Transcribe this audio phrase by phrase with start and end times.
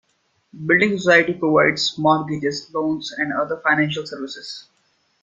[0.51, 4.67] A building society provides mortgages, loans and other financial services